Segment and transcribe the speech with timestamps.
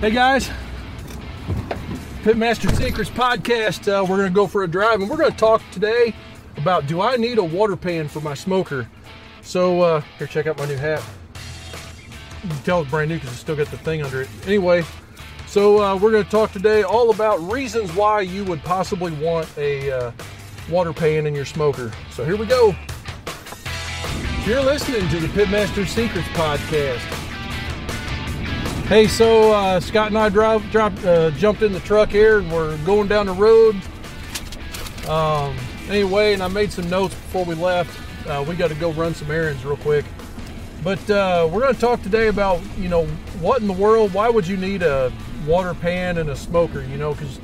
[0.00, 0.50] Hey guys,
[2.22, 3.88] Pitmaster Secrets podcast.
[3.88, 6.14] Uh, we're going to go for a drive and we're going to talk today
[6.58, 8.86] about do I need a water pan for my smoker?
[9.40, 11.02] So, uh, here, check out my new hat.
[12.42, 14.28] You can tell it's brand new because it's still got the thing under it.
[14.44, 14.84] Anyway,
[15.46, 19.48] so uh, we're going to talk today all about reasons why you would possibly want
[19.56, 20.12] a uh,
[20.68, 21.90] water pan in your smoker.
[22.10, 22.76] So, here we go.
[24.44, 27.25] You're listening to the Pitmaster Secrets podcast.
[28.86, 32.78] Hey, so uh, Scott and I drive, uh, jumped in the truck here, and we're
[32.84, 33.74] going down the road.
[35.08, 35.56] Um,
[35.88, 38.00] anyway, and I made some notes before we left.
[38.28, 40.04] Uh, we got to go run some errands real quick.
[40.84, 43.06] But uh, we're going to talk today about, you know,
[43.40, 44.14] what in the world?
[44.14, 45.12] Why would you need a
[45.48, 46.82] water pan and a smoker?
[46.82, 47.40] You know, because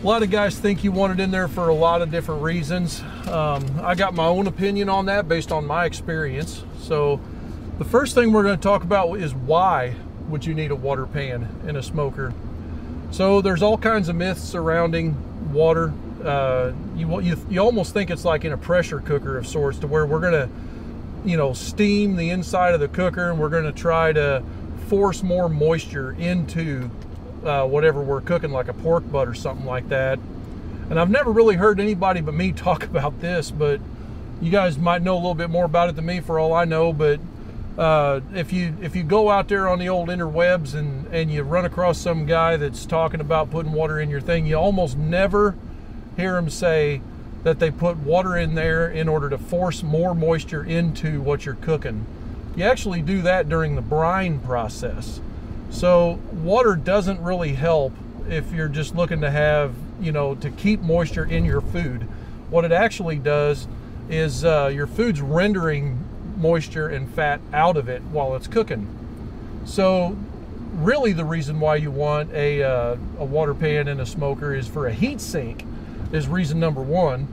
[0.00, 2.42] a lot of guys think you want it in there for a lot of different
[2.42, 3.00] reasons.
[3.26, 6.62] Um, I got my own opinion on that based on my experience.
[6.78, 7.18] So,
[7.78, 9.96] the first thing we're going to talk about is why
[10.28, 12.32] would you need a water pan in a smoker?
[13.10, 15.92] So there's all kinds of myths surrounding water.
[16.22, 19.86] Uh, you, you you almost think it's like in a pressure cooker of sorts, to
[19.86, 20.48] where we're gonna,
[21.24, 24.42] you know, steam the inside of the cooker and we're gonna try to
[24.88, 26.90] force more moisture into
[27.44, 30.18] uh, whatever we're cooking, like a pork butt or something like that.
[30.90, 33.80] And I've never really heard anybody but me talk about this, but
[34.40, 36.64] you guys might know a little bit more about it than me for all I
[36.64, 36.92] know.
[36.92, 37.20] But
[37.78, 41.44] uh, if you if you go out there on the old interwebs and and you
[41.44, 45.54] run across some guy that's talking about putting water in your thing, you almost never
[46.16, 47.00] hear him say
[47.44, 51.54] that they put water in there in order to force more moisture into what you're
[51.54, 52.04] cooking.
[52.56, 55.20] You actually do that during the brine process.
[55.70, 57.92] So water doesn't really help
[58.28, 62.02] if you're just looking to have, you know, to keep moisture in your food.
[62.50, 63.68] What it actually does
[64.08, 66.04] is uh, your food's rendering
[66.38, 68.86] moisture and fat out of it while it's cooking.
[69.64, 70.16] So,
[70.72, 74.68] really, the reason why you want a, uh, a water pan and a smoker is
[74.68, 75.64] for a heat sink,
[76.12, 77.28] is reason number one.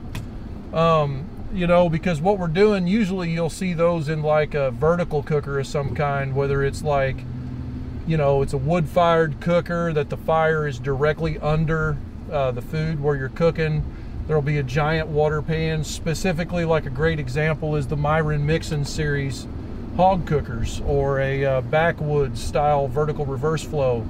[0.72, 5.22] Um, you know, because what we're doing, usually you'll see those in like a vertical
[5.22, 7.16] cooker of some kind, whether it's like,
[8.06, 11.96] you know, it's a wood fired cooker that the fire is directly under
[12.30, 13.84] uh, the food where you're cooking
[14.26, 15.84] There'll be a giant water pan.
[15.84, 19.46] Specifically, like a great example is the Myron Mixon series
[19.96, 24.06] hog cookers or a uh, backwoods style vertical reverse flow.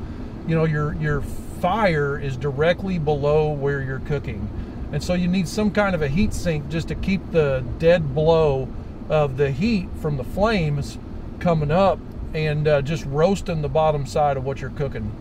[0.49, 4.49] You know, your your fire is directly below where you're cooking,
[4.91, 8.15] and so you need some kind of a heat sink just to keep the dead
[8.15, 8.69] blow
[9.11, 10.99] of the heat from the flames
[11.41, 11.99] coming up
[12.33, 15.13] and uh, just roasting the bottom side of what you're cooking.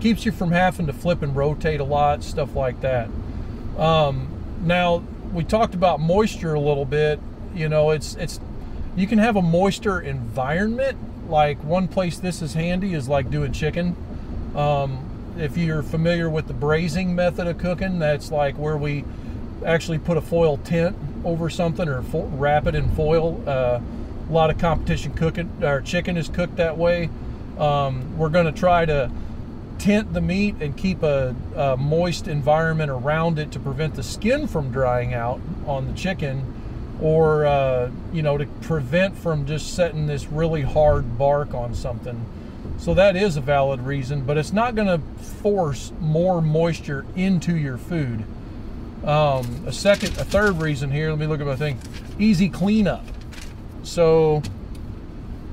[0.00, 3.08] Keeps you from having to flip and rotate a lot, stuff like that.
[3.78, 4.28] Um,
[4.62, 5.02] now
[5.32, 7.20] we talked about moisture a little bit.
[7.54, 8.40] You know, it's it's
[8.96, 10.98] you can have a moisture environment.
[11.28, 13.96] Like one place this is handy is like doing chicken.
[14.54, 19.04] Um, if you're familiar with the braising method of cooking, that's like where we
[19.64, 23.42] actually put a foil tent over something or fo- wrap it in foil.
[23.46, 23.80] Uh,
[24.28, 27.08] a lot of competition cooking our chicken is cooked that way.
[27.58, 29.10] Um, we're going to try to
[29.82, 34.46] tent the meat and keep a, a, moist environment around it to prevent the skin
[34.46, 36.40] from drying out on the chicken
[37.00, 42.24] or uh, you know to prevent from just setting this really hard bark on something.
[42.78, 44.98] So that is a valid reason but it's not going to
[45.42, 48.24] force more moisture into your food.
[49.02, 51.80] Um, a second a third reason here let me look at my thing
[52.20, 53.04] easy cleanup.
[53.82, 54.44] So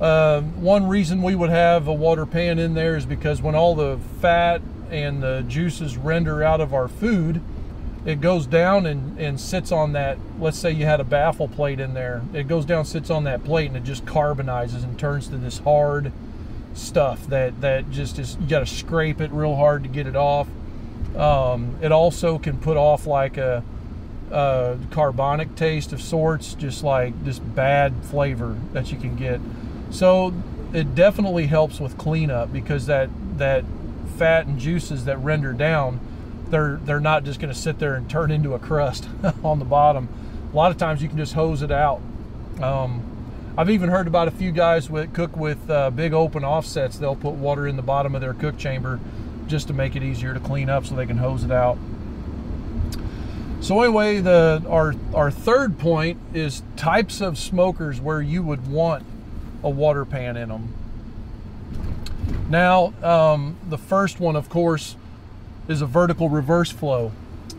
[0.02, 3.76] uh, one reason we would have a water pan in there is because when all
[3.76, 7.42] the fat and the juices render out of our food,
[8.06, 10.18] it goes down and, and sits on that.
[10.40, 13.44] Let's say you had a baffle plate in there, it goes down, sits on that
[13.44, 16.12] plate, and it just carbonizes and turns to this hard
[16.74, 18.38] stuff that that just is.
[18.40, 20.48] You got to scrape it real hard to get it off.
[21.16, 23.64] Um, it also can put off like a,
[24.32, 29.42] a carbonic taste of sorts, just like this bad flavor that you can get.
[29.90, 30.34] So
[30.74, 33.64] it definitely helps with cleanup because that that
[34.18, 36.00] fat and juices that render down,
[36.50, 39.08] they're they're not just going to sit there and turn into a crust
[39.44, 40.10] on the bottom.
[40.52, 42.02] A lot of times you can just hose it out.
[42.62, 43.06] Um,
[43.58, 46.98] I've even heard about a few guys that cook with uh, big open offsets.
[46.98, 49.00] They'll put water in the bottom of their cook chamber
[49.48, 51.78] just to make it easier to clean up so they can hose it out.
[53.62, 59.04] So anyway, the our our third point is types of smokers where you would want
[59.64, 60.74] a water pan in them.
[62.50, 64.96] Now, um, the first one, of course,
[65.68, 67.12] is a vertical reverse flow.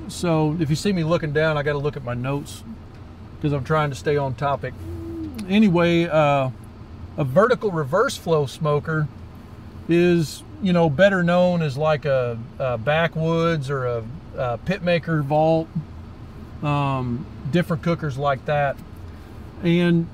[0.08, 2.64] So if you see me looking down, I got to look at my notes
[3.36, 4.74] because I'm trying to stay on topic.
[5.48, 6.50] Anyway, uh,
[7.16, 9.08] a vertical reverse flow smoker
[9.88, 14.04] is you know better known as like a, a backwoods or a,
[14.36, 15.68] a pitmaker vault
[16.62, 18.76] um, different cookers like that
[19.62, 20.06] and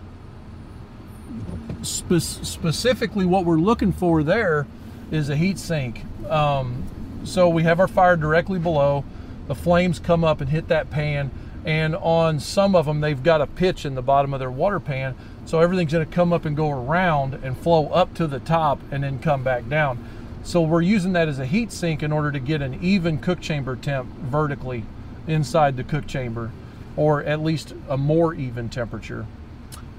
[1.87, 4.67] spe- specifically what we're looking for there
[5.11, 6.05] is a heat sink.
[6.29, 6.85] Um,
[7.25, 9.05] so we have our fire directly below.
[9.47, 11.31] The flames come up and hit that pan
[11.65, 14.79] and on some of them they've got a pitch in the bottom of their water
[14.79, 18.41] pan so everything's going to come up and go around and flow up to the
[18.41, 20.05] top and then come back down.
[20.43, 23.41] So we're using that as a heat sink in order to get an even cook
[23.41, 24.85] chamber temp vertically
[25.27, 26.53] inside the cook chamber
[26.97, 29.27] or at least a more even temperature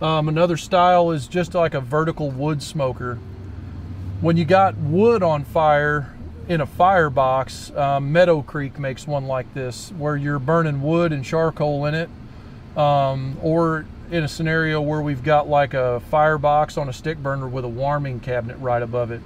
[0.01, 3.17] um, another style is just like a vertical wood smoker
[4.21, 6.13] when you got wood on fire
[6.47, 7.71] in a firebox.
[7.71, 12.09] Um, Meadow Creek makes one like this, where you're burning wood and charcoal in it,
[12.77, 17.47] um, or in a scenario where we've got like a firebox on a stick burner
[17.47, 19.21] with a warming cabinet right above it.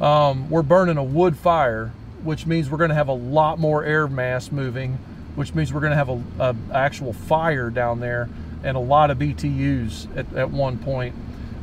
[0.00, 1.92] Um, we're burning a wood fire,
[2.22, 4.98] which means we're going to have a lot more air mass moving,
[5.36, 8.28] which means we're going to have a, a actual fire down there
[8.64, 11.14] and a lot of BTUs at, at one point.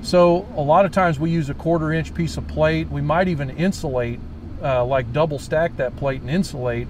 [0.01, 2.89] So a lot of times we use a quarter inch piece of plate.
[2.89, 4.19] We might even insulate
[4.61, 6.87] uh, like double stack that plate and insulate,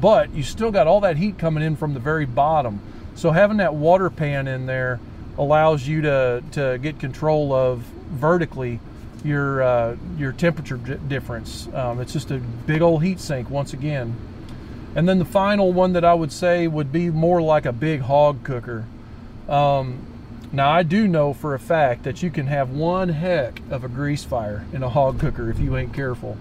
[0.00, 2.80] but you still got all that heat coming in from the very bottom.
[3.14, 5.00] So having that water pan in there
[5.38, 7.80] allows you to, to get control of
[8.10, 8.80] vertically
[9.24, 11.68] your uh, your temperature difference.
[11.74, 14.16] Um, it's just a big old heat sink once again.
[14.94, 18.00] And then the final one that I would say would be more like a big
[18.00, 18.86] hog cooker.
[19.48, 20.06] Um,
[20.52, 23.88] now I do know for a fact that you can have one heck of a
[23.88, 26.36] grease fire in a hog cooker if you ain't careful.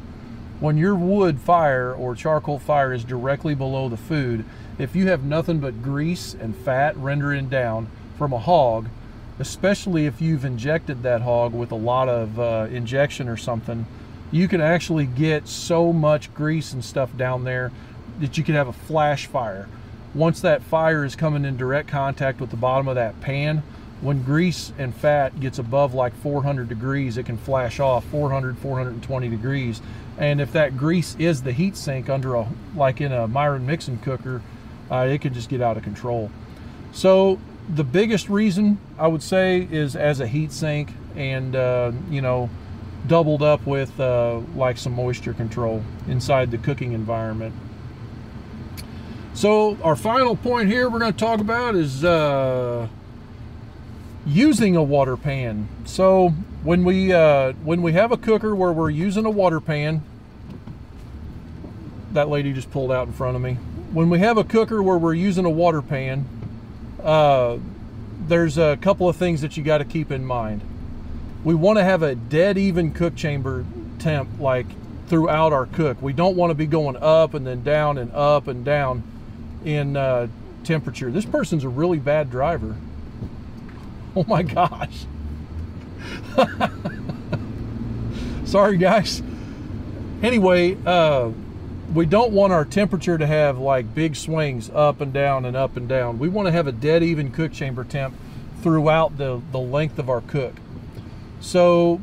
[0.59, 4.45] When your wood fire or charcoal fire is directly below the food,
[4.77, 7.87] if you have nothing but grease and fat rendering down
[8.17, 8.89] from a hog,
[9.39, 13.85] especially if you've injected that hog with a lot of uh, injection or something,
[14.31, 17.71] you can actually get so much grease and stuff down there
[18.19, 19.67] that you could have a flash fire.
[20.15, 23.61] Once that fire is coming in direct contact with the bottom of that pan,
[24.01, 29.29] when grease and fat gets above like 400 degrees it can flash off 400 420
[29.29, 29.81] degrees.
[30.17, 33.97] And if that grease is the heat sink under a like in a Myron Mixon
[33.99, 34.41] cooker
[34.89, 36.31] uh, it can just get out of control.
[36.91, 42.21] So the biggest reason I would say is as a heat sink and uh, you
[42.21, 42.49] know
[43.07, 47.53] doubled up with uh, like some moisture control inside the cooking environment
[49.39, 52.85] so our final point here we're going to talk about is uh,
[54.27, 55.69] using a water pan.
[55.85, 56.31] So
[56.61, 60.03] when we uh, when we have a cooker where we're using a water pan,
[62.11, 63.53] that lady just pulled out in front of me.
[63.93, 66.27] When we have a cooker where we're using a water pan,
[67.01, 67.59] uh,
[68.27, 70.59] there's a couple of things that you got to keep in mind.
[71.45, 73.65] We want to have a dead even cook chamber
[73.99, 74.67] temp like
[75.07, 76.01] throughout our cook.
[76.01, 79.03] We don't want to be going up and then down and up and down
[79.65, 80.27] in uh,
[80.63, 81.11] temperature.
[81.11, 82.75] This person's a really bad driver.
[84.15, 85.05] Oh my gosh.
[88.45, 89.21] Sorry, guys.
[90.23, 91.31] Anyway, uh,
[91.93, 95.77] we don't want our temperature to have like big swings up and down and up
[95.77, 96.19] and down.
[96.19, 98.15] We want to have a dead even cook chamber temp
[98.61, 100.55] throughout the, the length of our cook.
[101.39, 102.01] So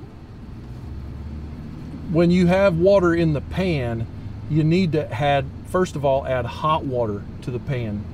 [2.11, 4.07] when you have water in the pan,
[4.49, 8.05] you need to add, first of all, add hot water to the pan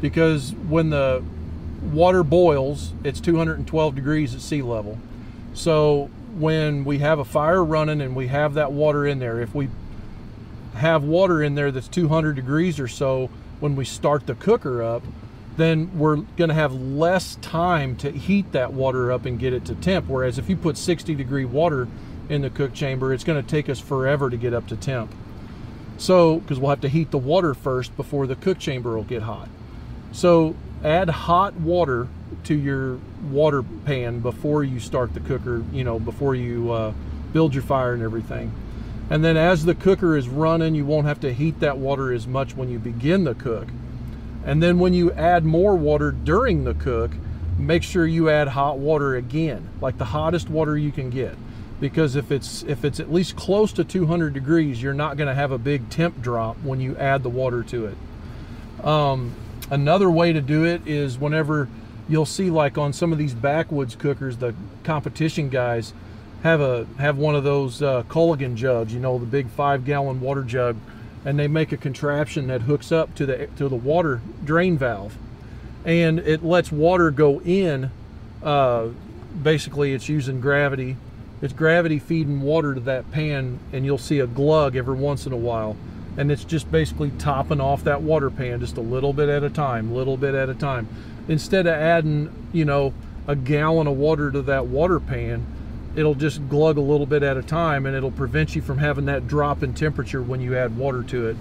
[0.00, 1.22] because when the
[1.92, 4.98] water boils, it's 212 degrees at sea level.
[5.54, 9.54] So when we have a fire running and we have that water in there, if
[9.54, 9.68] we
[10.74, 13.28] have water in there that's 200 degrees or so
[13.58, 15.02] when we start the cooker up,
[15.56, 19.64] then we're going to have less time to heat that water up and get it
[19.66, 20.06] to temp.
[20.06, 21.88] Whereas if you put 60 degree water
[22.28, 25.12] in the cook chamber, it's going to take us forever to get up to temp.
[26.00, 29.20] So, because we'll have to heat the water first before the cook chamber will get
[29.20, 29.50] hot.
[30.12, 32.08] So add hot water
[32.44, 32.98] to your
[33.30, 36.94] water pan before you start the cooker, you know, before you uh,
[37.34, 38.50] build your fire and everything.
[39.10, 42.26] And then as the cooker is running, you won't have to heat that water as
[42.26, 43.68] much when you begin the cook.
[44.46, 47.10] And then when you add more water during the cook,
[47.58, 51.34] make sure you add hot water again, like the hottest water you can get.
[51.80, 55.34] Because if it's if it's at least close to 200 degrees, you're not going to
[55.34, 58.86] have a big temp drop when you add the water to it.
[58.86, 59.34] Um,
[59.70, 61.68] Another way to do it is whenever
[62.08, 65.94] you'll see like on some of these backwoods cookers, the competition guys
[66.42, 70.20] have a have one of those uh, Culligan jugs, you know, the big five gallon
[70.20, 70.76] water jug,
[71.24, 75.16] and they make a contraption that hooks up to the to the water drain valve,
[75.84, 77.92] and it lets water go in.
[78.42, 78.88] Uh,
[79.40, 80.96] basically, it's using gravity
[81.42, 85.32] it's gravity feeding water to that pan and you'll see a glug every once in
[85.32, 85.76] a while.
[86.16, 89.50] And it's just basically topping off that water pan just a little bit at a
[89.50, 90.88] time little bit at a time.
[91.28, 92.92] Instead of adding you know
[93.26, 95.46] a gallon of water to that water pan
[95.96, 99.06] it'll just glug a little bit at a time and it'll prevent you from having
[99.06, 101.36] that drop in temperature when you add water to it.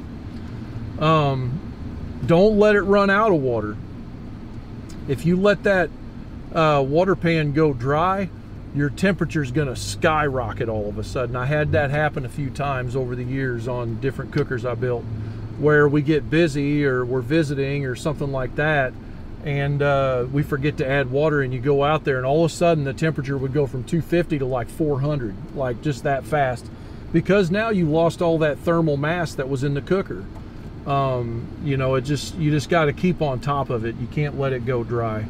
[1.02, 1.60] Um,
[2.26, 3.78] don't let it run out of water.
[5.08, 5.90] If you let that
[6.54, 8.30] uh, water pan go dry
[8.76, 11.36] your temperature is going to skyrocket all of a sudden.
[11.36, 15.04] I had that happen a few times over the years on different cookers I built
[15.60, 18.94] where we get busy or we're visiting or something like that
[19.44, 22.52] and uh, we forget to add water and you go out there and all of
[22.52, 26.66] a sudden the temperature would go from 250 to like 400 like just that fast
[27.12, 30.26] because now you lost all that thermal mass that was in the cooker.
[30.86, 33.96] Um, you know it just you just got to keep on top of it.
[33.98, 35.26] You can't let it go dry.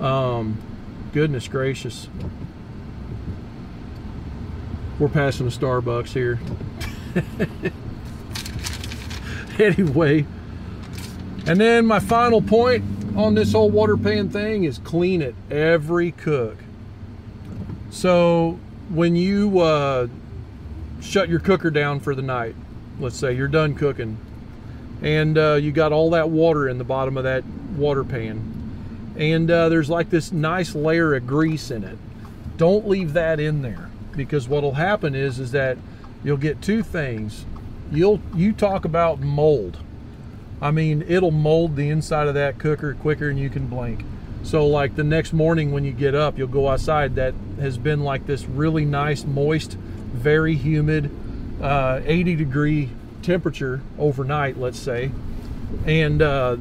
[0.00, 0.60] Um,
[1.12, 2.08] goodness gracious
[4.98, 6.38] we're passing a Starbucks here.
[9.58, 10.26] anyway,
[11.46, 12.84] and then my final point
[13.16, 16.56] on this whole water pan thing is clean it every cook.
[17.90, 18.58] So
[18.88, 20.08] when you uh,
[21.00, 22.54] shut your cooker down for the night,
[22.98, 24.16] let's say you're done cooking,
[25.02, 27.44] and uh, you got all that water in the bottom of that
[27.76, 31.98] water pan, and uh, there's like this nice layer of grease in it.
[32.56, 35.78] Don't leave that in there because what'll happen is is that
[36.24, 37.44] you'll get two things.
[37.90, 39.78] You'll you talk about mold.
[40.60, 44.04] I mean, it'll mold the inside of that cooker quicker than you can blink.
[44.44, 48.02] So like the next morning when you get up, you'll go outside that has been
[48.02, 51.10] like this really nice, moist, very humid,
[51.60, 52.90] uh, 80 degree
[53.22, 55.12] temperature overnight, let's say,
[55.86, 56.56] and uh,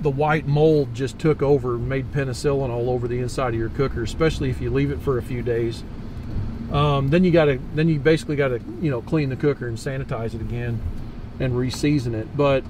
[0.00, 4.02] the white mold just took over, made penicillin all over the inside of your cooker,
[4.02, 5.82] especially if you leave it for a few days.
[6.74, 9.68] Um, then you got to then you basically got to you know clean the cooker
[9.68, 10.82] and sanitize it again
[11.38, 12.36] and reseason it.
[12.36, 12.64] But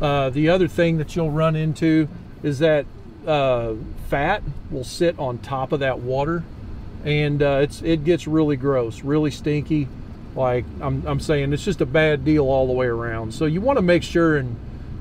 [0.00, 2.08] uh, the other thing that you'll run into
[2.42, 2.86] is that
[3.26, 3.74] uh,
[4.08, 6.44] fat will sit on top of that water,
[7.04, 9.86] and uh, it's it gets really gross, really stinky.
[10.34, 13.34] Like I'm, I'm saying, it's just a bad deal all the way around.
[13.34, 14.56] So you want to make sure and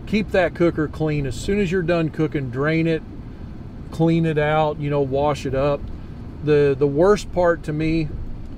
[0.08, 2.50] keep that cooker clean as soon as you're done cooking.
[2.50, 3.02] Drain it,
[3.92, 5.80] clean it out, you know, wash it up.
[6.44, 8.10] The the worst part to me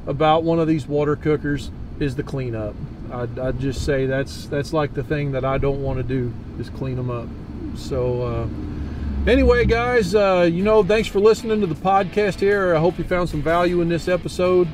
[0.08, 2.74] about one of these water cookers is the cleanup.
[3.12, 6.34] I'd, I'd just say that's that's like the thing that I don't want to do
[6.60, 7.28] is clean them up.
[7.76, 12.76] So uh, anyway, guys, uh, you know, thanks for listening to the podcast here.
[12.76, 14.68] I hope you found some value in this episode.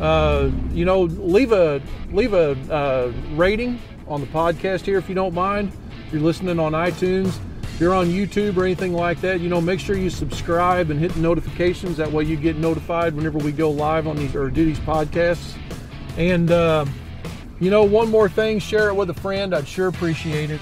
[0.00, 5.14] Uh, you know, leave a leave a uh, rating on the podcast here if you
[5.14, 5.72] don't mind.
[6.06, 7.38] If you're listening on iTunes,
[7.80, 11.12] you're on YouTube or anything like that, you know, make sure you subscribe and hit
[11.12, 11.96] the notifications.
[11.96, 15.56] That way you get notified whenever we go live on these or do these podcasts.
[16.18, 16.84] And, uh,
[17.58, 19.54] you know, one more thing, share it with a friend.
[19.54, 20.60] I'd sure appreciate it.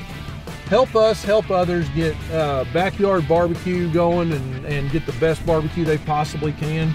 [0.66, 5.84] Help us help others get uh, backyard barbecue going and, and get the best barbecue
[5.84, 6.94] they possibly can.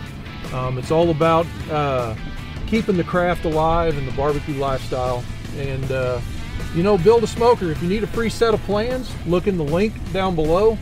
[0.53, 2.15] Um, it's all about uh,
[2.67, 5.23] keeping the craft alive and the barbecue lifestyle.
[5.57, 6.21] And, uh,
[6.75, 7.71] you know, build a smoker.
[7.71, 10.77] If you need a free set of plans, look in the link down below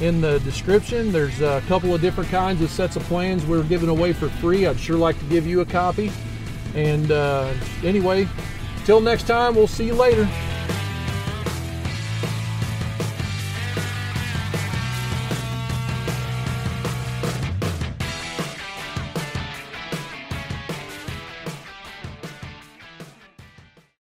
[0.00, 1.12] in the description.
[1.12, 4.66] There's a couple of different kinds of sets of plans we're giving away for free.
[4.66, 6.10] I'd sure like to give you a copy.
[6.74, 7.52] And uh,
[7.82, 8.28] anyway,
[8.84, 10.28] till next time, we'll see you later.